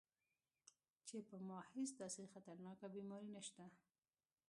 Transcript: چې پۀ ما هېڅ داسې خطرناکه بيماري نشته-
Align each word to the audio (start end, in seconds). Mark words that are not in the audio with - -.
چې 1.07 1.17
پۀ 1.27 1.37
ما 1.47 1.59
هېڅ 1.73 1.89
داسې 2.01 2.21
خطرناکه 2.33 2.87
بيماري 2.95 3.29
نشته- 3.35 3.63